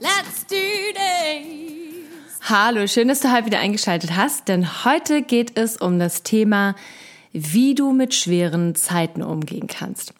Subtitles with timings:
[0.00, 0.56] let's do
[0.94, 2.40] this!
[2.48, 6.74] Hallo, schön, dass du heute wieder eingeschaltet hast, denn heute geht es um das Thema,
[7.32, 10.14] wie du mit schweren Zeiten umgehen kannst.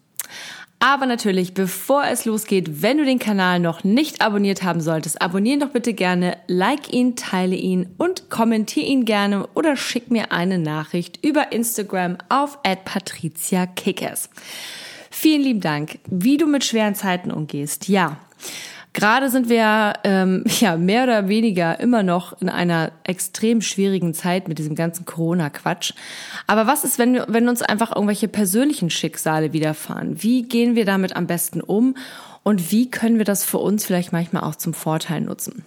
[0.81, 5.59] Aber natürlich, bevor es losgeht, wenn du den Kanal noch nicht abonniert haben solltest, abonnieren
[5.59, 10.59] doch bitte gerne, like ihn, teile ihn und kommentiere ihn gerne oder schick mir eine
[10.59, 14.31] Nachricht über Instagram auf @patriziakickers.
[15.11, 15.99] Vielen lieben Dank.
[16.07, 17.89] Wie du mit schweren Zeiten umgehst.
[17.89, 18.19] Ja.
[18.99, 24.49] Gerade sind wir ähm, ja mehr oder weniger immer noch in einer extrem schwierigen Zeit
[24.49, 25.93] mit diesem ganzen Corona-Quatsch.
[26.49, 30.21] Aber was ist, wenn, wenn uns einfach irgendwelche persönlichen Schicksale widerfahren?
[30.23, 31.95] Wie gehen wir damit am besten um?
[32.49, 35.67] Und wie können wir das für uns vielleicht manchmal auch zum Vorteil nutzen?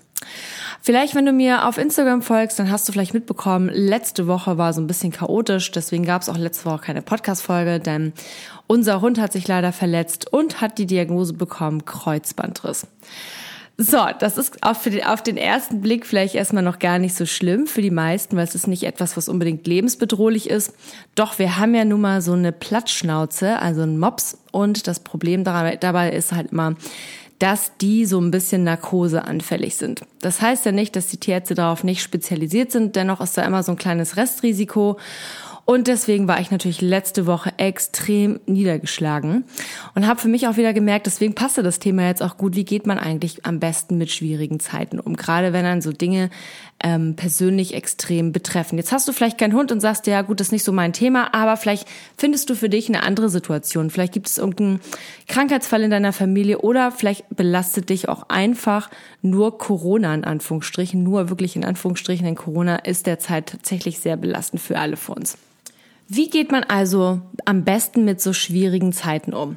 [0.81, 4.73] Vielleicht, wenn du mir auf Instagram folgst, dann hast du vielleicht mitbekommen, letzte Woche war
[4.73, 8.13] so ein bisschen chaotisch, deswegen gab es auch letzte Woche keine Podcast-Folge, denn
[8.65, 12.87] unser Hund hat sich leider verletzt und hat die Diagnose bekommen, Kreuzbandriss.
[13.83, 17.25] So, das ist auf, den, auf den ersten Blick vielleicht erstmal noch gar nicht so
[17.25, 20.75] schlimm für die meisten, weil es ist nicht etwas, was unbedingt lebensbedrohlich ist.
[21.15, 24.37] Doch wir haben ja nun mal so eine Platzschnauze, also ein Mops.
[24.51, 26.75] Und das Problem dabei ist halt immer,
[27.39, 30.01] dass die so ein bisschen narkoseanfällig sind.
[30.19, 33.63] Das heißt ja nicht, dass die Tierärzte darauf nicht spezialisiert sind, dennoch ist da immer
[33.63, 34.97] so ein kleines Restrisiko.
[35.65, 39.45] Und deswegen war ich natürlich letzte Woche extrem niedergeschlagen
[39.95, 42.65] und habe für mich auch wieder gemerkt, deswegen passte das Thema jetzt auch gut, wie
[42.65, 46.29] geht man eigentlich am besten mit schwierigen Zeiten um, gerade wenn dann so Dinge
[46.83, 48.77] ähm, persönlich extrem betreffen.
[48.77, 50.93] Jetzt hast du vielleicht keinen Hund und sagst, ja gut, das ist nicht so mein
[50.93, 53.89] Thema, aber vielleicht findest du für dich eine andere Situation.
[53.89, 54.81] Vielleicht gibt es irgendeinen
[55.27, 58.89] Krankheitsfall in deiner Familie oder vielleicht belastet dich auch einfach
[59.21, 64.61] nur Corona in Anführungsstrichen, nur wirklich in Anführungsstrichen, denn Corona ist derzeit tatsächlich sehr belastend
[64.61, 65.37] für alle von uns.
[66.13, 69.55] Wie geht man also am besten mit so schwierigen Zeiten um?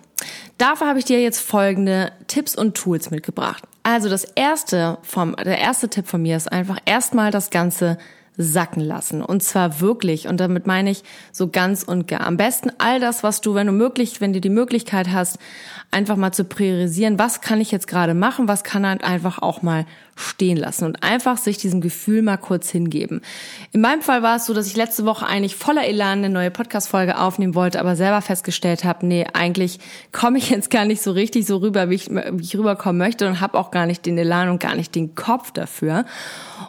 [0.57, 3.65] Dafür habe ich dir jetzt folgende Tipps und Tools mitgebracht.
[3.83, 7.99] Also das erste vom, der erste Tipp von mir ist einfach erstmal das Ganze
[8.37, 9.23] sacken lassen.
[9.23, 12.23] Und zwar wirklich, und damit meine ich so ganz und gar.
[12.23, 15.39] Am besten all das, was du, wenn du möglich, wenn du die Möglichkeit hast,
[15.93, 19.63] einfach mal zu priorisieren, was kann ich jetzt gerade machen, was kann halt einfach auch
[19.63, 19.87] mal
[20.17, 23.21] stehen lassen und einfach sich diesem Gefühl mal kurz hingeben.
[23.73, 26.51] In meinem Fall war es so, dass ich letzte Woche eigentlich voller Elan eine neue
[26.51, 29.79] Podcast-Folge aufnehmen wollte, aber selber festgestellt habe, nee, eigentlich
[30.13, 33.27] komme ich jetzt gar nicht so richtig so rüber, wie ich, wie ich rüberkommen möchte
[33.27, 36.05] und habe auch gar nicht den Elan und gar nicht den Kopf dafür.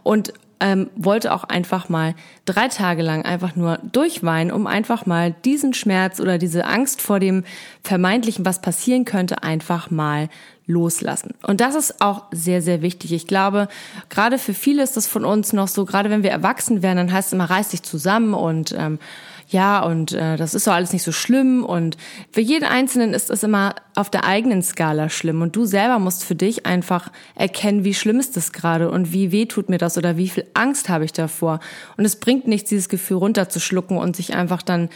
[0.04, 5.36] Und ähm, wollte auch einfach mal drei Tage lang einfach nur durchweinen, um einfach mal
[5.44, 7.44] diesen Schmerz oder diese Angst vor dem
[7.84, 10.30] vermeintlichen, was passieren könnte, einfach mal
[10.68, 11.34] loslassen.
[11.46, 13.14] Und das ist auch sehr, sehr wichtig.
[13.14, 13.68] Ich glaube,
[14.10, 17.12] gerade für viele ist das von uns noch so, gerade wenn wir erwachsen werden, dann
[17.12, 19.00] heißt es immer, reiß dich zusammen und ähm,
[19.48, 21.64] ja, und äh, das ist doch alles nicht so schlimm.
[21.64, 21.98] Und
[22.32, 25.42] für jeden Einzelnen ist es immer auf der eigenen Skala schlimm.
[25.42, 29.32] Und du selber musst für dich einfach erkennen, wie schlimm ist das gerade und wie
[29.32, 31.60] weh tut mir das oder wie viel Angst habe ich davor.
[31.96, 34.90] Und es bringt nichts, dieses Gefühl runterzuschlucken und sich einfach dann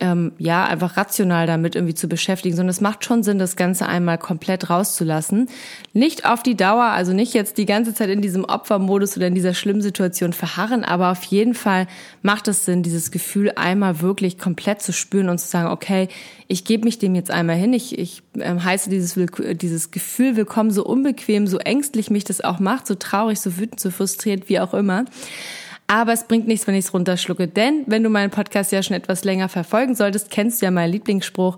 [0.00, 3.86] ähm, ja einfach rational damit irgendwie zu beschäftigen, sondern es macht schon Sinn, das Ganze
[3.86, 5.48] einmal komplett rauszulassen.
[5.92, 9.34] Nicht auf die Dauer, also nicht jetzt die ganze Zeit in diesem Opfermodus oder in
[9.34, 11.86] dieser schlimmen Situation verharren, aber auf jeden Fall
[12.22, 16.08] macht es Sinn, dieses Gefühl einmal wirklich komplett zu spüren und zu sagen, okay,
[16.48, 19.18] ich gebe mich dem jetzt einmal hin, ich, ich äh, heiße dieses,
[19.52, 23.80] dieses Gefühl willkommen, so unbequem, so ängstlich mich das auch macht, so traurig, so wütend,
[23.80, 25.04] so frustriert, wie auch immer.
[25.88, 27.46] Aber es bringt nichts, wenn ich es runterschlucke.
[27.46, 30.92] Denn wenn du meinen Podcast ja schon etwas länger verfolgen solltest, kennst du ja meinen
[30.92, 31.56] Lieblingsspruch.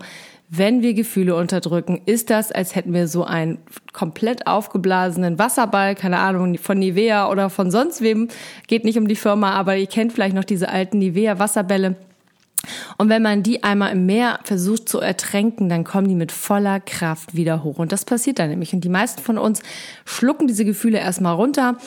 [0.51, 3.59] Wenn wir Gefühle unterdrücken, ist das, als hätten wir so einen
[3.93, 8.29] komplett aufgeblasenen Wasserball, keine Ahnung, von Nivea oder von sonst wem.
[8.65, 11.95] Geht nicht um die Firma, aber ihr kennt vielleicht noch diese alten Nivea Wasserbälle.
[12.97, 16.79] Und wenn man die einmal im Meer versucht zu ertränken, dann kommen die mit voller
[16.79, 17.77] Kraft wieder hoch.
[17.77, 18.73] Und das passiert dann nämlich.
[18.73, 19.61] Und die meisten von uns
[20.05, 21.77] schlucken diese Gefühle erstmal runter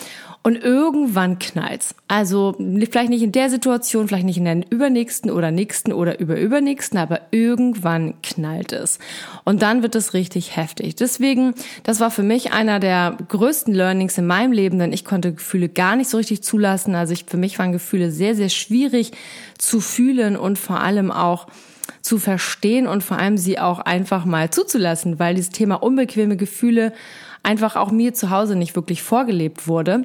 [0.45, 1.95] und irgendwann knallt's.
[2.09, 6.99] Also vielleicht nicht in der Situation, vielleicht nicht in der übernächsten oder nächsten oder überübernächsten,
[6.99, 8.99] aber irgendwann knallt es.
[9.45, 10.97] Und dann wird es richtig heftig.
[10.97, 11.55] Deswegen,
[11.85, 15.69] das war für mich einer der größten Learnings in meinem Leben, denn ich konnte Gefühle
[15.69, 16.97] gar nicht so richtig zulassen.
[16.97, 19.13] Also ich, für mich waren Gefühle sehr, sehr schwierig
[19.59, 21.47] zu fühlen und vor allem auch
[22.01, 26.93] zu verstehen und vor allem sie auch einfach mal zuzulassen, weil dieses Thema unbequeme Gefühle
[27.45, 30.05] einfach auch mir zu Hause nicht wirklich vorgelebt wurde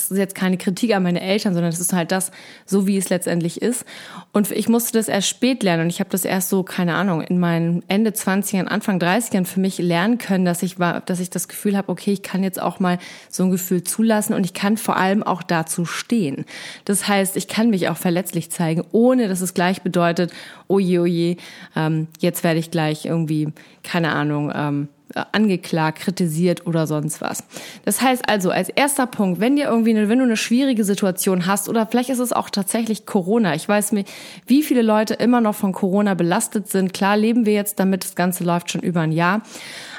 [0.00, 2.32] das ist jetzt keine Kritik an meine Eltern, sondern es ist halt das,
[2.66, 3.84] so wie es letztendlich ist.
[4.32, 7.20] Und ich musste das erst spät lernen und ich habe das erst so, keine Ahnung,
[7.20, 11.30] in meinen Ende 20ern, Anfang 30ern für mich lernen können, dass ich war, dass ich
[11.30, 12.98] das Gefühl habe, okay, ich kann jetzt auch mal
[13.30, 16.44] so ein Gefühl zulassen und ich kann vor allem auch dazu stehen.
[16.84, 20.32] Das heißt, ich kann mich auch verletzlich zeigen, ohne dass es gleich bedeutet,
[20.68, 21.36] oje, oje,
[21.76, 23.52] ähm, jetzt werde ich gleich irgendwie,
[23.82, 24.88] keine Ahnung, ähm,
[25.32, 27.44] angeklagt, kritisiert oder sonst was.
[27.84, 31.46] Das heißt also, als erster Punkt, wenn dir irgendwie eine, wenn du eine schwierige Situation
[31.46, 33.54] hast oder vielleicht ist es auch tatsächlich Corona.
[33.54, 34.04] Ich weiß mir,
[34.46, 36.92] wie viele Leute immer noch von Corona belastet sind.
[36.92, 39.42] Klar leben wir jetzt damit, das Ganze läuft schon über ein Jahr.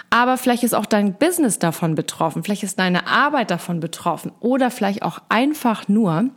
[0.10, 2.44] Aber vielleicht ist auch dein Business davon betroffen.
[2.44, 6.30] Vielleicht ist deine Arbeit davon betroffen oder vielleicht auch einfach nur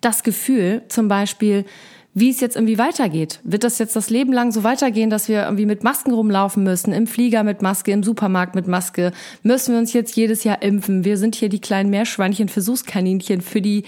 [0.00, 1.64] das Gefühl, zum Beispiel,
[2.14, 3.40] wie es jetzt irgendwie weitergeht.
[3.42, 6.92] Wird das jetzt das Leben lang so weitergehen, dass wir irgendwie mit Masken rumlaufen müssen,
[6.92, 9.10] im Flieger mit Maske, im Supermarkt mit Maske?
[9.42, 11.04] Müssen wir uns jetzt jedes Jahr impfen?
[11.04, 13.82] Wir sind hier die kleinen Meerschweinchen, Versuchskaninchen für die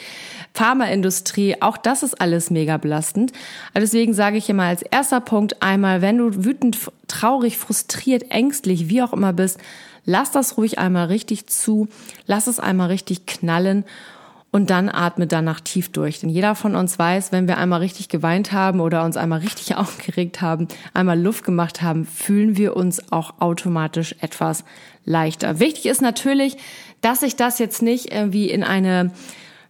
[0.55, 1.63] Pharmaindustrie.
[1.63, 3.31] Auch das ist alles mega belastend.
[3.73, 8.89] Also deswegen sage ich immer als erster Punkt einmal, wenn du wütend, traurig, frustriert, ängstlich,
[8.89, 9.61] wie auch immer bist,
[10.05, 11.87] lass das ruhig einmal richtig zu,
[12.27, 13.85] lass es einmal richtig knallen
[14.57, 16.21] und dann atme danach tief durch.
[16.21, 19.75] Denn jeder von uns weiß, wenn wir einmal richtig geweint haben oder uns einmal richtig
[19.77, 24.65] aufgeregt haben, einmal Luft gemacht haben, fühlen wir uns auch automatisch etwas
[25.05, 25.61] leichter.
[25.61, 26.57] Wichtig ist natürlich,
[27.03, 29.11] dass sich das jetzt nicht irgendwie in eine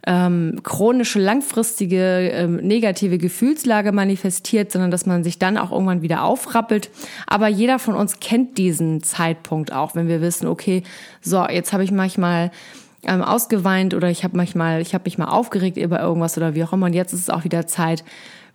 [0.06, 6.22] ähm, chronische, langfristige, ähm, negative Gefühlslage manifestiert, sondern dass man sich dann auch irgendwann wieder
[6.22, 6.90] aufrappelt.
[7.26, 10.84] Aber jeder von uns kennt diesen Zeitpunkt auch, wenn wir wissen, okay,
[11.20, 12.52] so, jetzt habe ich manchmal
[13.06, 16.64] ähm, ausgeweint oder ich habe manchmal, ich habe mich mal aufgeregt über irgendwas oder wie
[16.64, 16.86] auch immer.
[16.86, 18.04] Und jetzt ist es auch wieder Zeit,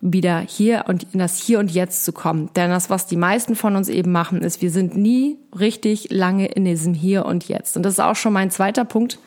[0.00, 2.50] wieder hier und in das Hier und Jetzt zu kommen.
[2.56, 6.46] Denn das, was die meisten von uns eben machen, ist, wir sind nie richtig lange
[6.46, 7.76] in diesem Hier und Jetzt.
[7.76, 9.18] Und das ist auch schon mein zweiter Punkt,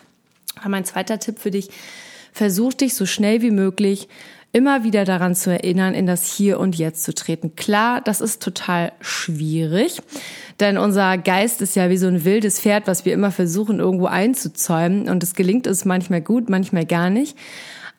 [0.67, 1.69] mein zweiter Tipp für dich.
[2.33, 4.09] Versuch dich so schnell wie möglich
[4.55, 7.57] immer wieder daran zu erinnern, in das Hier und Jetzt zu treten.
[7.57, 10.01] Klar, das ist total schwierig,
[10.61, 14.05] denn unser Geist ist ja wie so ein wildes Pferd, was wir immer versuchen irgendwo
[14.05, 17.37] einzuzäumen und es gelingt uns manchmal gut, manchmal gar nicht.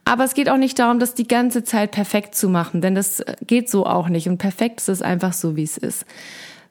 [0.07, 3.23] Aber es geht auch nicht darum, das die ganze Zeit perfekt zu machen, denn das
[3.47, 6.07] geht so auch nicht und perfekt ist es einfach so, wie es ist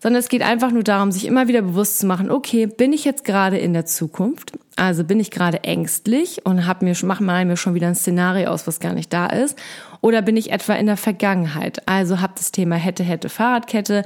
[0.06, 3.06] sondern es geht einfach nur darum, sich immer wieder bewusst zu machen, okay, bin ich
[3.06, 4.52] jetzt gerade in der Zukunft?
[4.76, 8.52] Also bin ich gerade ängstlich und hab mir, mach mal mir schon wieder ein Szenario
[8.52, 9.58] aus, was gar nicht da ist?
[10.02, 11.82] Oder bin ich etwa in der Vergangenheit?
[11.88, 14.04] Also hab das Thema hätte, hätte, Fahrradkette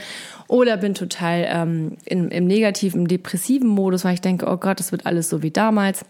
[0.48, 4.94] oder bin total ähm, in, im negativen, depressiven Modus, weil ich denke, oh Gott, das
[4.94, 6.06] wird alles so wie damals.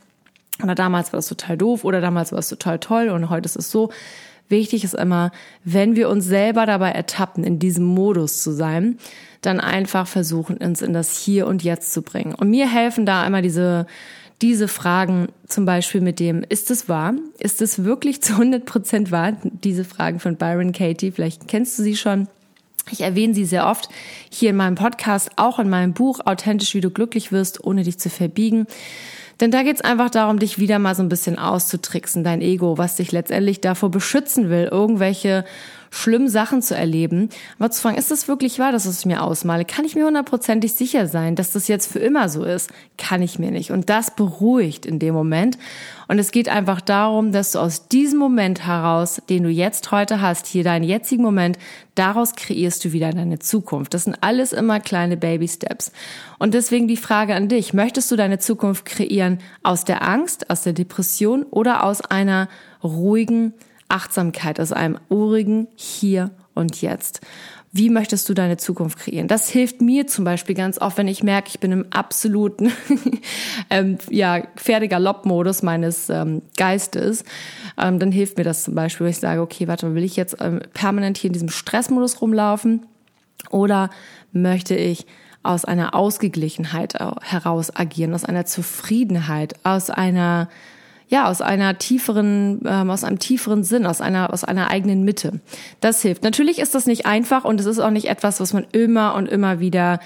[0.61, 3.55] Oder damals war das total doof oder damals war es total toll und heute ist
[3.55, 3.89] es so.
[4.49, 5.31] Wichtig ist immer,
[5.63, 8.97] wenn wir uns selber dabei ertappen, in diesem Modus zu sein,
[9.41, 12.33] dann einfach versuchen, uns in das Hier und Jetzt zu bringen.
[12.33, 13.85] Und mir helfen da immer diese,
[14.41, 17.13] diese Fragen, zum Beispiel mit dem, ist es wahr?
[17.39, 19.33] Ist es wirklich zu 100 Prozent wahr?
[19.43, 22.27] Diese Fragen von Byron Katie, vielleicht kennst du sie schon.
[22.91, 23.89] Ich erwähne sie sehr oft
[24.31, 27.99] hier in meinem Podcast, auch in meinem Buch Authentisch, wie du glücklich wirst, ohne dich
[27.99, 28.65] zu verbiegen.
[29.39, 32.77] Denn da geht es einfach darum, dich wieder mal so ein bisschen auszutricksen, dein Ego,
[32.77, 35.45] was dich letztendlich davor beschützen will, irgendwelche
[35.91, 37.29] schlimmen Sachen zu erleben.
[37.57, 39.65] Aber zu fragen, ist das wirklich wahr, dass ich mir ausmale?
[39.65, 42.69] Kann ich mir hundertprozentig sicher sein, dass das jetzt für immer so ist?
[42.97, 43.71] Kann ich mir nicht.
[43.71, 45.57] Und das beruhigt in dem Moment.
[46.07, 50.21] Und es geht einfach darum, dass du aus diesem Moment heraus, den du jetzt heute
[50.21, 51.59] hast, hier deinen jetzigen Moment,
[51.93, 53.93] daraus kreierst du wieder deine Zukunft.
[53.93, 55.91] Das sind alles immer kleine Baby Steps.
[56.39, 60.63] Und deswegen die Frage an dich, möchtest du deine Zukunft kreieren aus der Angst, aus
[60.63, 62.49] der Depression oder aus einer
[62.83, 63.53] ruhigen,
[63.89, 67.21] Achtsamkeit, aus einem urigen Hier und Jetzt.
[67.71, 69.27] Wie möchtest du deine Zukunft kreieren?
[69.27, 72.71] Das hilft mir zum Beispiel ganz oft, wenn ich merke, ich bin im absoluten
[73.69, 77.23] ähm, ja, Pferdegalopp-Modus meines ähm, Geistes.
[77.77, 80.37] Ähm, dann hilft mir das zum Beispiel, wenn ich sage, okay, warte, will ich jetzt
[80.39, 82.87] ähm, permanent hier in diesem Stressmodus rumlaufen?
[83.51, 83.91] Oder
[84.31, 85.05] möchte ich
[85.43, 90.49] aus einer Ausgeglichenheit heraus agieren, aus einer Zufriedenheit, aus einer
[91.09, 95.41] ja, aus einer tieferen, ähm, aus einem tieferen Sinn, aus einer, aus einer eigenen Mitte.
[95.81, 96.23] Das hilft.
[96.23, 99.27] Natürlich ist das nicht einfach und es ist auch nicht etwas, was man immer und
[99.27, 99.99] immer wieder,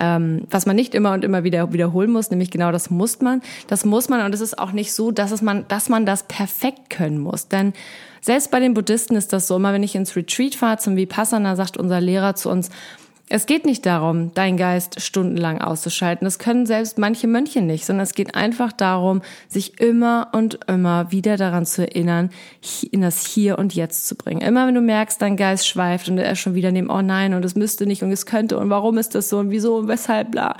[0.00, 3.42] ähm, was man nicht immer und immer wieder wiederholen muss, nämlich genau das muss man.
[3.66, 6.22] Das muss man und es ist auch nicht so, dass es man, dass man das
[6.22, 7.48] perfekt können muss.
[7.48, 7.74] Denn
[8.22, 11.54] selbst bei den Buddhisten ist das so, immer wenn ich ins Retreat fahre zum Vipassana,
[11.54, 12.70] sagt unser Lehrer zu uns,
[13.28, 16.24] Es geht nicht darum, deinen Geist stundenlang auszuschalten.
[16.24, 21.10] Das können selbst manche Mönche nicht, sondern es geht einfach darum, sich immer und immer
[21.10, 22.30] wieder daran zu erinnern,
[22.88, 24.42] in das Hier und Jetzt zu bringen.
[24.42, 27.34] Immer wenn du merkst, dein Geist schweift und er ist schon wieder neben, oh nein,
[27.34, 29.88] und es müsste nicht und es könnte und warum ist das so und wieso und
[29.88, 30.56] weshalb, bla,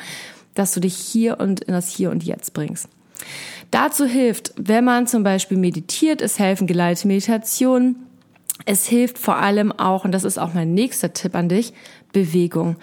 [0.54, 2.88] dass du dich hier und in das Hier und Jetzt bringst.
[3.70, 8.06] Dazu hilft, wenn man zum Beispiel meditiert, es helfen geleitete Meditationen,
[8.64, 11.73] es hilft vor allem auch, und das ist auch mein nächster Tipp an dich,
[12.16, 12.76] Bewegung.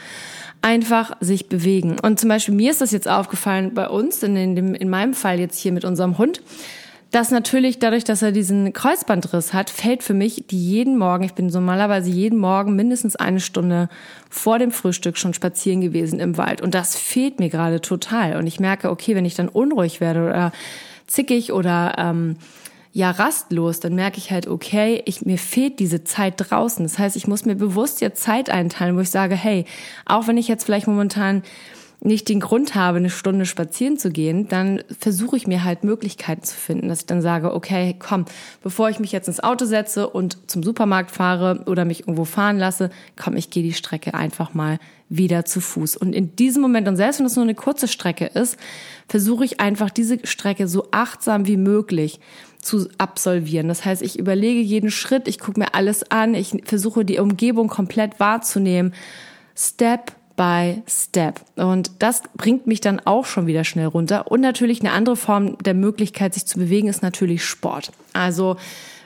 [0.62, 1.98] Einfach sich bewegen.
[2.00, 5.40] Und zum Beispiel mir ist das jetzt aufgefallen bei uns, in, dem, in meinem Fall
[5.40, 6.44] jetzt hier mit unserem Hund,
[7.10, 11.34] dass natürlich dadurch, dass er diesen Kreuzbandriss hat, fällt für mich die jeden Morgen, ich
[11.34, 13.90] bin normalerweise jeden Morgen mindestens eine Stunde
[14.30, 16.62] vor dem Frühstück schon spazieren gewesen im Wald.
[16.62, 18.38] Und das fehlt mir gerade total.
[18.38, 20.52] Und ich merke, okay, wenn ich dann unruhig werde oder
[21.08, 22.38] zickig oder ähm,
[22.94, 26.86] ja rastlos, dann merke ich halt, okay, ich, mir fehlt diese Zeit draußen.
[26.86, 29.66] Das heißt, ich muss mir bewusst jetzt Zeit einteilen, wo ich sage, hey,
[30.06, 31.42] auch wenn ich jetzt vielleicht momentan
[32.04, 36.44] nicht den Grund habe, eine Stunde spazieren zu gehen, dann versuche ich mir halt Möglichkeiten
[36.44, 38.26] zu finden, dass ich dann sage, okay, komm,
[38.62, 42.58] bevor ich mich jetzt ins Auto setze und zum Supermarkt fahre oder mich irgendwo fahren
[42.58, 45.96] lasse, komm, ich gehe die Strecke einfach mal wieder zu Fuß.
[45.96, 48.58] Und in diesem Moment, und selbst wenn es nur eine kurze Strecke ist,
[49.08, 52.20] versuche ich einfach diese Strecke so achtsam wie möglich
[52.60, 53.68] zu absolvieren.
[53.68, 57.68] Das heißt, ich überlege jeden Schritt, ich gucke mir alles an, ich versuche die Umgebung
[57.68, 58.94] komplett wahrzunehmen.
[59.56, 61.42] Step by Step.
[61.56, 64.32] Und das bringt mich dann auch schon wieder schnell runter.
[64.32, 67.92] Und natürlich eine andere Form der Möglichkeit, sich zu bewegen, ist natürlich Sport.
[68.13, 68.58] Also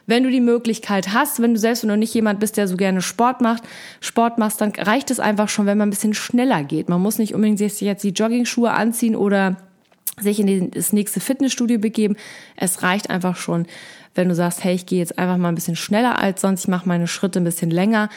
[0.05, 3.01] wenn du die Möglichkeit hast, wenn du selbst du nicht jemand bist, der so gerne
[3.01, 3.63] Sport macht,
[3.99, 6.87] Sport machst, dann reicht es einfach schon, wenn man ein bisschen schneller geht.
[6.87, 9.57] Man muss nicht unbedingt sich jetzt die Jogging-Schuhe anziehen oder
[10.19, 12.15] sich in das nächste Fitnessstudio begeben.
[12.55, 13.67] Es reicht einfach schon,
[14.17, 16.67] wenn du sagst, hey, ich gehe jetzt einfach mal ein bisschen schneller als sonst, ich
[16.67, 18.09] mache meine Schritte ein bisschen länger,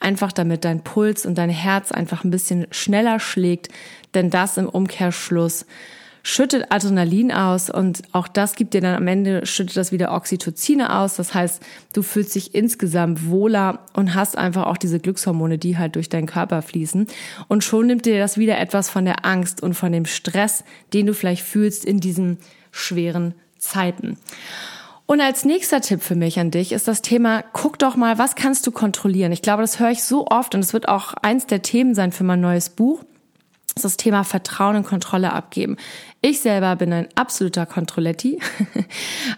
[0.00, 3.68] einfach damit dein Puls und dein Herz einfach ein bisschen schneller schlägt,
[4.14, 5.66] denn das im Umkehrschluss
[6.22, 10.94] schüttet Adrenalin aus und auch das gibt dir dann am Ende, schüttet das wieder Oxytocine
[10.94, 11.16] aus.
[11.16, 11.62] Das heißt,
[11.94, 16.26] du fühlst dich insgesamt wohler und hast einfach auch diese Glückshormone, die halt durch deinen
[16.26, 17.06] Körper fließen.
[17.48, 21.06] Und schon nimmt dir das wieder etwas von der Angst und von dem Stress, den
[21.06, 22.36] du vielleicht fühlst in diesen
[22.72, 24.18] schweren Zeiten.
[25.10, 28.34] Und als nächster Tipp für mich an dich ist das Thema, guck doch mal, was
[28.34, 29.32] kannst du kontrollieren?
[29.32, 32.12] Ich glaube, das höre ich so oft und es wird auch eins der Themen sein
[32.12, 33.02] für mein neues Buch
[33.84, 35.76] das Thema Vertrauen und Kontrolle abgeben.
[36.20, 38.38] Ich selber bin ein absoluter Kontrolletti.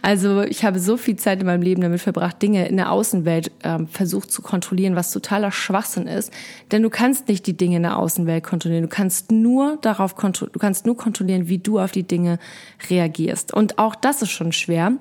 [0.02, 3.50] Also ich habe so viel Zeit in meinem Leben damit verbracht, Dinge in der Außenwelt
[3.64, 6.32] ähm, versucht zu kontrollieren, was totaler Schwachsinn ist.
[6.70, 8.82] Denn du kannst nicht die Dinge in der Außenwelt kontrollieren.
[8.82, 12.38] Du kannst nur darauf kontrollieren, du kannst nur kontrollieren, wie du auf die Dinge
[12.88, 13.52] reagierst.
[13.52, 14.92] Und auch das ist schon schwer.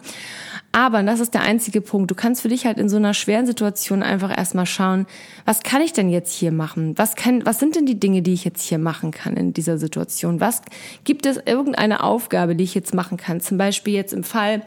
[0.72, 3.16] Aber, und das ist der einzige Punkt, du kannst für dich halt in so einer
[3.16, 5.08] schweren Situation einfach erstmal schauen,
[5.46, 6.96] was kann ich denn jetzt hier machen?
[6.98, 9.80] Was kann, was sind denn die Dinge, die ich jetzt hier machen kann in dieser
[9.80, 10.40] Situation?
[10.40, 10.62] Was
[11.06, 13.42] gibt es irgendeine Aufgabe, die ich jetzt machen kann?
[13.42, 14.62] Zum Beispiel jetzt im Fall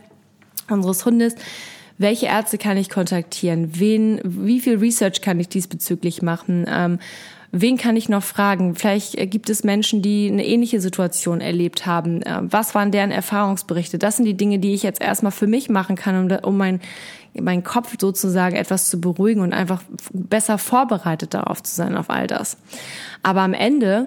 [0.68, 1.36] unseres Hundes,
[1.98, 3.78] welche Ärzte kann ich kontaktieren?
[3.78, 6.66] Wen, wie viel Research kann ich diesbezüglich machen?
[6.68, 6.98] Ähm,
[7.54, 8.74] Wen kann ich noch fragen?
[8.74, 12.22] Vielleicht äh, gibt es Menschen, die eine ähnliche Situation erlebt haben.
[12.22, 13.98] Äh, was waren deren Erfahrungsberichte?
[13.98, 16.80] Das sind die Dinge, die ich jetzt erstmal für mich machen kann, um, um mein
[17.40, 19.82] meinen Kopf sozusagen etwas zu beruhigen und einfach
[20.12, 22.58] besser vorbereitet darauf zu sein, auf all das.
[23.22, 24.06] Aber am Ende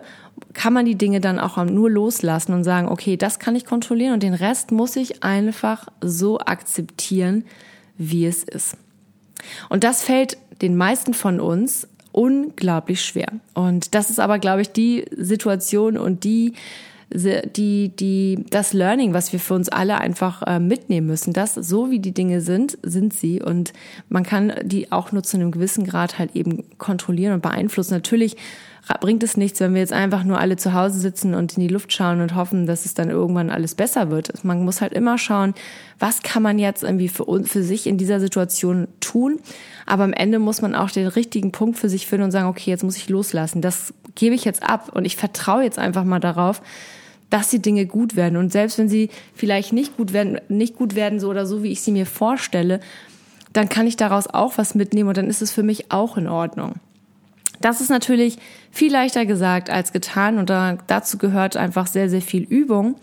[0.53, 4.13] kann man die Dinge dann auch nur loslassen und sagen, okay, das kann ich kontrollieren
[4.13, 7.45] und den Rest muss ich einfach so akzeptieren,
[7.97, 8.77] wie es ist.
[9.69, 13.27] Und das fällt den meisten von uns unglaublich schwer.
[13.53, 16.53] Und das ist aber, glaube ich, die Situation und die
[17.13, 21.91] die, die, das Learning, was wir für uns alle einfach äh, mitnehmen müssen, dass so
[21.91, 23.74] wie die Dinge sind, sind sie und
[24.10, 27.93] man kann die auch nur zu einem gewissen Grad halt eben kontrollieren und beeinflussen.
[27.93, 28.38] Natürlich
[28.93, 31.73] bringt es nichts, wenn wir jetzt einfach nur alle zu Hause sitzen und in die
[31.73, 34.43] Luft schauen und hoffen, dass es dann irgendwann alles besser wird.
[34.43, 35.55] Man muss halt immer schauen,
[35.97, 39.39] was kann man jetzt irgendwie für, für sich in dieser Situation tun.
[39.85, 42.69] Aber am Ende muss man auch den richtigen Punkt für sich finden und sagen, okay,
[42.69, 43.61] jetzt muss ich loslassen.
[43.61, 46.61] Das gebe ich jetzt ab und ich vertraue jetzt einfach mal darauf,
[47.29, 48.37] dass die Dinge gut werden.
[48.37, 51.71] Und selbst wenn sie vielleicht nicht gut werden, nicht gut werden, so oder so, wie
[51.71, 52.79] ich sie mir vorstelle,
[53.51, 56.27] dann kann ich daraus auch was mitnehmen und dann ist es für mich auch in
[56.27, 56.75] Ordnung.
[57.65, 58.38] Das ist natürlich
[58.69, 62.93] viel leichter gesagt als getan und da, dazu gehört einfach sehr, sehr viel Übung.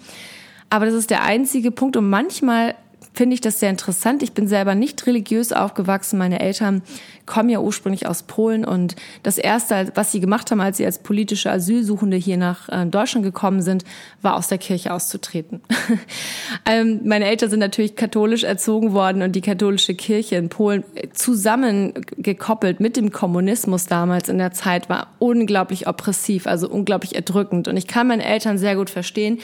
[0.70, 2.76] Aber das ist der einzige Punkt und manchmal
[3.14, 4.22] finde ich das sehr interessant.
[4.22, 6.18] Ich bin selber nicht religiös aufgewachsen.
[6.18, 6.82] Meine Eltern
[7.26, 10.98] kommen ja ursprünglich aus Polen und das erste, was sie gemacht haben, als sie als
[10.98, 13.84] politische Asylsuchende hier nach äh, Deutschland gekommen sind,
[14.22, 15.60] war aus der Kirche auszutreten.
[16.66, 22.80] ähm, meine Eltern sind natürlich katholisch erzogen worden und die katholische Kirche in Polen zusammengekoppelt
[22.80, 27.68] mit dem Kommunismus damals in der Zeit war unglaublich oppressiv, also unglaublich erdrückend.
[27.68, 29.38] Und ich kann meine Eltern sehr gut verstehen.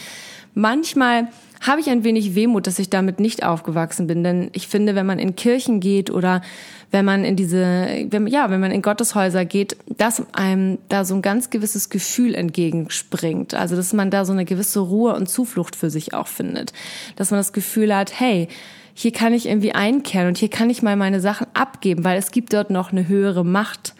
[0.54, 1.28] Manchmal
[1.60, 4.22] habe ich ein wenig Wehmut, dass ich damit nicht aufgewachsen bin.
[4.24, 6.42] Denn ich finde, wenn man in Kirchen geht oder
[6.90, 11.14] wenn man in diese, wenn, ja, wenn man in Gotteshäuser geht, dass einem da so
[11.14, 13.54] ein ganz gewisses Gefühl entgegenspringt.
[13.54, 16.72] Also, dass man da so eine gewisse Ruhe und Zuflucht für sich auch findet.
[17.16, 18.48] Dass man das Gefühl hat, hey,
[18.94, 22.32] hier kann ich irgendwie einkehren und hier kann ich mal meine Sachen abgeben, weil es
[22.32, 23.94] gibt dort noch eine höhere Macht.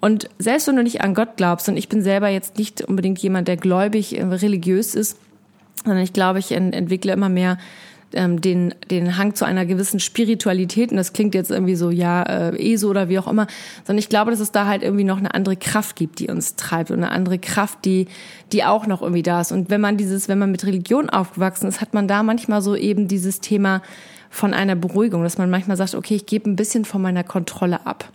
[0.00, 3.18] Und selbst wenn du nicht an Gott glaubst, und ich bin selber jetzt nicht unbedingt
[3.20, 5.16] jemand, der gläubig, äh, religiös ist,
[5.84, 7.58] sondern ich glaube, ich entwickle immer mehr
[8.14, 10.90] ähm, den, den Hang zu einer gewissen Spiritualität.
[10.90, 13.46] Und das klingt jetzt irgendwie so, ja, äh, ESO oder wie auch immer.
[13.84, 16.56] Sondern ich glaube, dass es da halt irgendwie noch eine andere Kraft gibt, die uns
[16.56, 16.90] treibt.
[16.90, 18.06] Und eine andere Kraft, die,
[18.52, 19.52] die auch noch irgendwie da ist.
[19.52, 22.76] Und wenn man dieses, wenn man mit Religion aufgewachsen ist, hat man da manchmal so
[22.76, 23.82] eben dieses Thema,
[24.32, 27.84] von einer Beruhigung, dass man manchmal sagt, okay, ich gebe ein bisschen von meiner Kontrolle
[27.86, 28.10] ab.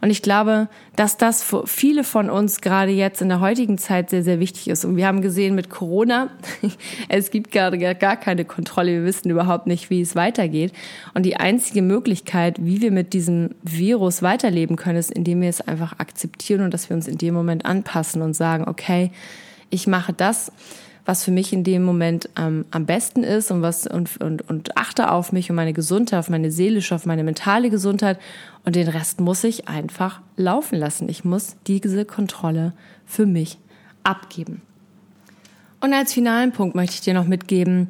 [0.00, 4.08] Und ich glaube, dass das für viele von uns gerade jetzt in der heutigen Zeit
[4.08, 4.86] sehr, sehr wichtig ist.
[4.86, 6.30] Und wir haben gesehen mit Corona,
[7.10, 8.92] es gibt gerade gar keine Kontrolle.
[8.92, 10.72] Wir wissen überhaupt nicht, wie es weitergeht.
[11.12, 15.60] Und die einzige Möglichkeit, wie wir mit diesem Virus weiterleben können, ist, indem wir es
[15.60, 19.10] einfach akzeptieren und dass wir uns in dem Moment anpassen und sagen, okay,
[19.68, 20.50] ich mache das,
[21.08, 24.76] was für mich in dem Moment ähm, am besten ist und was und, und, und
[24.76, 28.18] achte auf mich und meine Gesundheit, auf meine seelische, auf meine mentale Gesundheit
[28.66, 31.08] und den Rest muss ich einfach laufen lassen.
[31.08, 32.74] Ich muss diese Kontrolle
[33.06, 33.56] für mich
[34.04, 34.60] abgeben.
[35.80, 37.88] Und als finalen Punkt möchte ich dir noch mitgeben,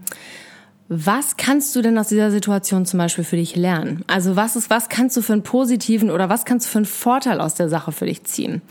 [0.89, 4.05] was kannst du denn aus dieser Situation zum Beispiel für dich lernen?
[4.07, 6.85] Also was ist, was kannst du für einen positiven oder was kannst du für einen
[6.85, 8.63] Vorteil aus der Sache für dich ziehen?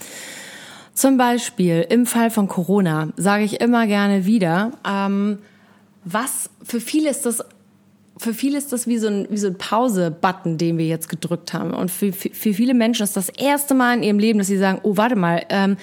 [0.98, 5.38] Zum Beispiel im Fall von Corona sage ich immer gerne wieder, ähm,
[6.04, 7.44] was für viele ist das
[8.18, 11.54] für viele ist das wie so ein, wie so ein Pause-Button, den wir jetzt gedrückt
[11.54, 11.72] haben.
[11.72, 14.58] Und für, für, für viele Menschen ist das erste Mal in ihrem Leben, dass sie
[14.58, 15.76] sagen, oh, warte mal, ähm,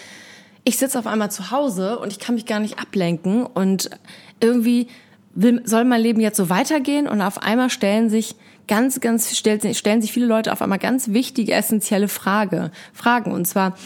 [0.66, 3.90] ich sitze auf einmal zu Hause und ich kann mich gar nicht ablenken und
[4.42, 4.88] irgendwie
[5.34, 8.36] will, soll mein Leben jetzt so weitergehen und auf einmal stellen sich
[8.68, 13.32] ganz, ganz, stellen, stellen sich viele Leute auf einmal ganz wichtige, essentielle Frage, Fragen.
[13.32, 13.78] Und zwar,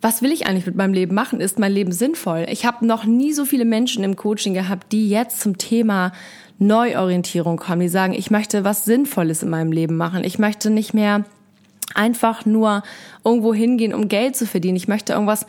[0.00, 1.40] was will ich eigentlich mit meinem Leben machen?
[1.40, 2.46] Ist mein Leben sinnvoll?
[2.50, 6.12] Ich habe noch nie so viele Menschen im Coaching gehabt, die jetzt zum Thema
[6.58, 10.24] Neuorientierung kommen, die sagen, ich möchte was Sinnvolles in meinem Leben machen.
[10.24, 11.24] Ich möchte nicht mehr
[11.94, 12.82] einfach nur
[13.24, 14.76] irgendwo hingehen, um Geld zu verdienen.
[14.76, 15.46] Ich möchte irgendwas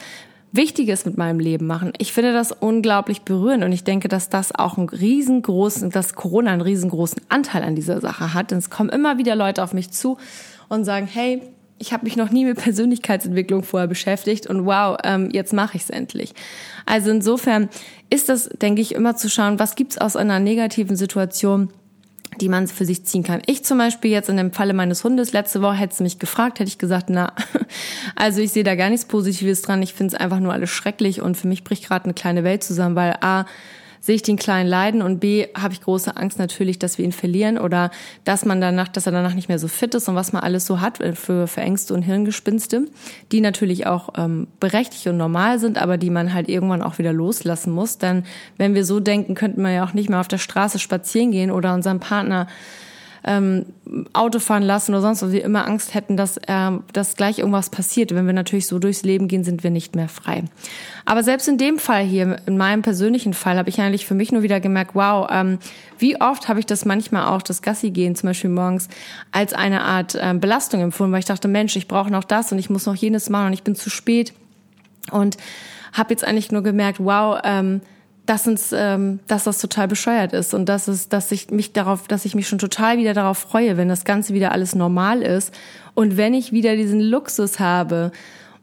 [0.54, 1.94] Wichtiges mit meinem Leben machen.
[1.98, 6.52] Ich finde das unglaublich berührend und ich denke, dass das auch einen riesengroßen, dass Corona
[6.52, 8.52] einen riesengroßen Anteil an dieser Sache hat.
[8.52, 10.18] Denn es kommen immer wieder Leute auf mich zu
[10.68, 11.42] und sagen, hey,
[11.82, 15.84] ich habe mich noch nie mit Persönlichkeitsentwicklung vorher beschäftigt und wow, ähm, jetzt mache ich
[15.84, 16.34] es endlich.
[16.86, 17.70] Also insofern
[18.10, 21.70] ist das, denke ich, immer zu schauen, was gibt's aus einer negativen Situation,
[22.40, 23.42] die man für sich ziehen kann.
[23.48, 26.70] Ich zum Beispiel jetzt in dem Falle meines Hundes, letzte Woche hätte mich gefragt, hätte
[26.70, 27.34] ich gesagt, na,
[28.16, 31.22] also ich sehe da gar nichts Positives dran, ich finde es einfach nur alles schrecklich
[31.22, 33.46] und für mich bricht gerade eine kleine Welt zusammen, weil A,
[34.02, 37.12] sehe ich den Kleinen leiden und B, habe ich große Angst natürlich, dass wir ihn
[37.12, 37.92] verlieren oder
[38.26, 40.66] dass man danach, dass er danach nicht mehr so fit ist und was man alles
[40.66, 42.88] so hat für, für Ängste und Hirngespinste,
[43.32, 47.14] die natürlich auch ähm, berechtigt und normal sind, aber die man halt irgendwann auch wieder
[47.14, 48.00] loslassen muss.
[48.00, 48.24] Denn
[48.58, 51.52] wenn wir so denken, könnten wir ja auch nicht mehr auf der Straße spazieren gehen
[51.52, 52.48] oder unserem Partner
[53.24, 53.66] ähm,
[54.14, 57.70] Auto fahren lassen oder sonst, was wir immer Angst hätten, dass, äh, dass gleich irgendwas
[57.70, 58.14] passiert.
[58.16, 60.44] Wenn wir natürlich so durchs Leben gehen, sind wir nicht mehr frei.
[61.06, 64.32] Aber selbst in dem Fall hier, in meinem persönlichen Fall, habe ich eigentlich für mich
[64.32, 65.60] nur wieder gemerkt, wow, ähm,
[66.00, 68.88] wie oft habe ich das manchmal auch, das Gassi gehen zum Beispiel morgens,
[69.32, 72.60] als eine Art ähm, Belastung empfunden, weil ich dachte, Mensch, ich brauche noch das und
[72.60, 74.34] ich muss noch jenes machen und ich bin zu spät.
[75.12, 75.38] Und
[75.94, 77.82] habe jetzt eigentlich nur gemerkt, wow, ähm,
[78.26, 82.08] dass uns, ähm, dass das total bescheuert ist und dass es, dass ich mich darauf,
[82.08, 85.54] dass ich mich schon total wieder darauf freue, wenn das Ganze wieder alles normal ist.
[85.96, 88.12] Und wenn ich wieder diesen Luxus habe,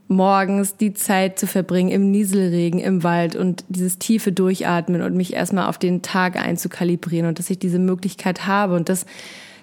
[0.09, 5.35] morgens die Zeit zu verbringen im Nieselregen im Wald und dieses tiefe Durchatmen und mich
[5.35, 9.05] erstmal auf den Tag einzukalibrieren und dass ich diese Möglichkeit habe und dass,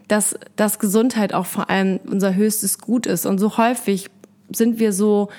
[0.08, 3.26] dass, dass Gesundheit auch vor allem unser höchstes Gut ist.
[3.26, 4.12] Und so häufig
[4.52, 5.30] sind wir so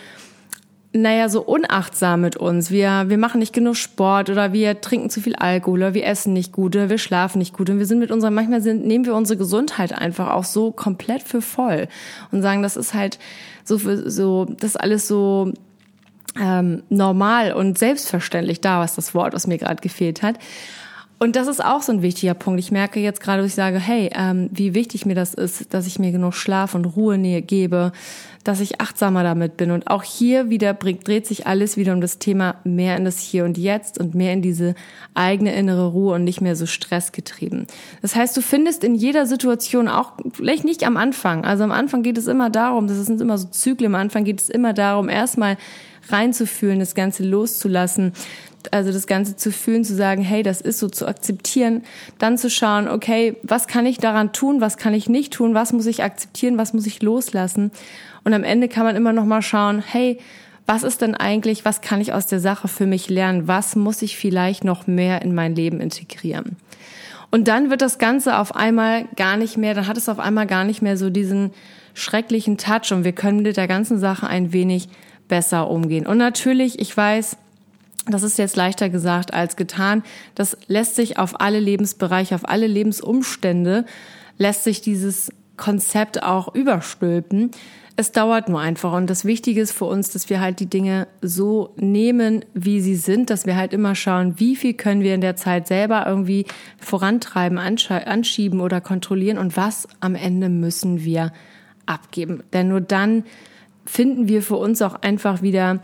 [0.93, 2.71] naja, so unachtsam mit uns.
[2.71, 6.33] Wir, wir machen nicht genug Sport oder wir trinken zu viel Alkohol oder wir essen
[6.33, 7.69] nicht gut oder wir schlafen nicht gut.
[7.69, 11.23] Und wir sind mit unserer, manchmal sind, nehmen wir unsere Gesundheit einfach auch so komplett
[11.23, 11.89] für voll
[12.33, 13.19] und sagen, das ist halt
[13.65, 15.53] so, für, so, das ist alles so
[16.41, 20.39] ähm, normal und selbstverständlich da, was das Wort, was mir gerade gefehlt hat.
[21.19, 22.61] Und das ist auch so ein wichtiger Punkt.
[22.61, 25.87] Ich merke jetzt gerade, dass ich sage, hey, ähm, wie wichtig mir das ist, dass
[25.87, 27.93] ich mir genug Schlaf und Ruhe gebe,
[28.45, 29.71] dass ich achtsamer damit bin.
[29.71, 33.47] Und auch hier wieder dreht sich alles wieder um das Thema mehr in das Hier
[33.47, 34.75] und Jetzt und mehr in diese
[35.15, 37.67] eigene innere Ruhe und nicht mehr so stressgetrieben.
[38.03, 42.03] Das heißt, du findest in jeder Situation auch, vielleicht nicht am Anfang, also am Anfang
[42.03, 45.09] geht es immer darum, das sind immer so Zyklen, am Anfang geht es immer darum,
[45.09, 45.57] erstmal
[46.09, 48.13] reinzufühlen, das Ganze loszulassen,
[48.73, 51.83] also das Ganze zu fühlen, zu sagen, hey, das ist so zu akzeptieren,
[52.19, 55.73] dann zu schauen, okay, was kann ich daran tun, was kann ich nicht tun, was
[55.73, 57.71] muss ich akzeptieren, was muss ich loslassen
[58.27, 60.19] und am Ende kann man immer noch mal schauen, hey,
[60.67, 63.47] was ist denn eigentlich, was kann ich aus der Sache für mich lernen?
[63.47, 66.57] Was muss ich vielleicht noch mehr in mein Leben integrieren?
[67.31, 70.49] Und dann wird das Ganze auf einmal gar nicht mehr, dann hat es auf einmal
[70.49, 71.53] gar nicht mehr so diesen
[71.95, 74.89] schrecklichen Touch und wir können mit der ganzen Sache ein wenig
[75.29, 76.05] besser umgehen.
[76.05, 77.37] Und natürlich, ich weiß,
[78.05, 80.03] das ist jetzt leichter gesagt als getan.
[80.35, 83.85] Das lässt sich auf alle Lebensbereiche, auf alle Lebensumstände,
[84.39, 87.51] lässt sich dieses Konzept auch überstülpen.
[87.99, 88.93] Es dauert nur einfach.
[88.93, 92.95] Und das Wichtige ist für uns, dass wir halt die Dinge so nehmen, wie sie
[92.95, 96.45] sind, dass wir halt immer schauen, wie viel können wir in der Zeit selber irgendwie
[96.79, 101.33] vorantreiben, anschieben oder kontrollieren und was am Ende müssen wir
[101.87, 102.43] abgeben.
[102.53, 103.25] Denn nur dann
[103.87, 105.81] finden wir für uns auch einfach wieder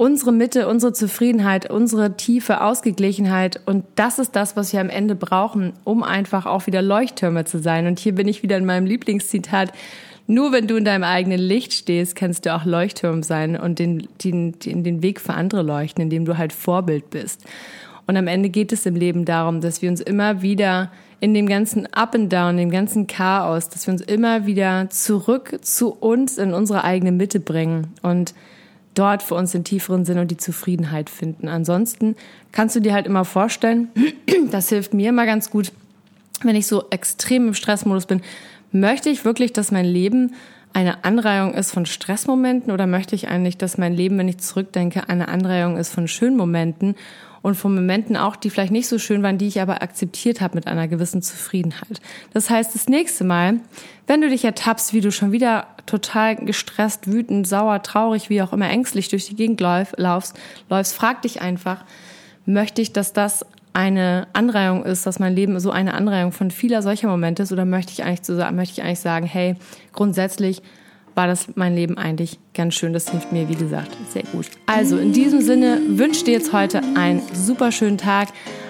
[0.00, 3.60] unsere Mitte, unsere Zufriedenheit, unsere tiefe Ausgeglichenheit.
[3.66, 7.58] Und das ist das, was wir am Ende brauchen, um einfach auch wieder Leuchttürme zu
[7.58, 7.86] sein.
[7.86, 9.74] Und hier bin ich wieder in meinem Lieblingszitat.
[10.26, 14.08] Nur wenn du in deinem eigenen Licht stehst, kannst du auch Leuchtturm sein und den,
[14.24, 17.44] den, den, Weg für andere leuchten, indem du halt Vorbild bist.
[18.06, 21.46] Und am Ende geht es im Leben darum, dass wir uns immer wieder in dem
[21.46, 26.38] ganzen Up and Down, dem ganzen Chaos, dass wir uns immer wieder zurück zu uns
[26.38, 28.32] in unsere eigene Mitte bringen und
[29.00, 31.48] dort für uns den tieferen Sinn und die Zufriedenheit finden.
[31.48, 32.16] Ansonsten
[32.52, 33.88] kannst du dir halt immer vorstellen,
[34.50, 35.72] das hilft mir immer ganz gut,
[36.42, 38.22] wenn ich so extrem im Stressmodus bin,
[38.72, 40.34] Möchte ich wirklich, dass mein Leben
[40.72, 45.08] eine Anreihung ist von Stressmomenten oder möchte ich eigentlich, dass mein Leben, wenn ich zurückdenke,
[45.08, 46.94] eine Anreihung ist von schönen Momenten
[47.42, 50.56] und von Momenten auch, die vielleicht nicht so schön waren, die ich aber akzeptiert habe
[50.56, 52.00] mit einer gewissen Zufriedenheit.
[52.32, 53.60] Das heißt, das nächste Mal,
[54.06, 58.52] wenn du dich ertappst, wie du schon wieder total gestresst, wütend, sauer, traurig, wie auch
[58.52, 59.94] immer ängstlich durch die Gegend laufst,
[60.68, 61.84] läufst, frag dich einfach,
[62.44, 66.82] möchte ich, dass das eine Anreihung ist, dass mein Leben so eine Anreihung von vieler
[66.82, 69.54] solcher Momente ist, oder möchte ich eigentlich, zu, möchte ich eigentlich sagen, hey,
[69.92, 70.62] grundsätzlich
[71.20, 72.94] war das mein Leben eigentlich ganz schön.
[72.94, 74.46] Das hilft mir, wie gesagt, sehr gut.
[74.64, 78.28] Also in diesem Sinne wünsche dir jetzt heute einen super schönen Tag.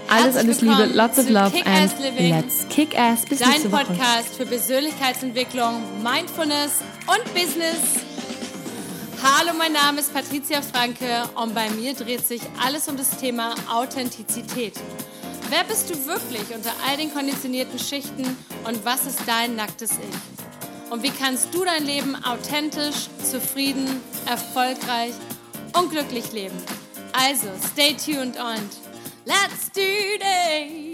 [0.08, 3.24] Alles, alles Liebe, lots of love and let's kick ass.
[3.24, 8.02] Bis Dein Podcast für Persönlichkeitsentwicklung, Mindfulness und Business.
[9.22, 11.06] Hallo, mein Name ist Patricia Franke
[11.40, 14.72] und bei mir dreht sich alles um das Thema Authentizität.
[15.50, 18.24] Wer bist du wirklich unter all den konditionierten Schichten
[18.64, 20.39] und was ist dein nacktes Ich?
[20.90, 25.14] Und wie kannst du dein Leben authentisch, zufrieden, erfolgreich
[25.78, 26.56] und glücklich leben?
[27.12, 28.70] Also, stay tuned und
[29.24, 29.80] let's do
[30.18, 30.89] this!